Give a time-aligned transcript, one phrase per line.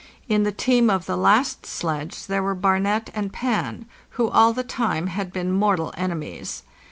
[0.27, 3.11] In the team of the last sledge there were'" Barnet"?
[3.13, 3.85] and" Pan,"
[4.17, 6.63] who all the time had been mortal enemies.